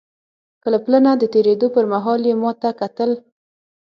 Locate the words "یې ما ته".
2.29-2.69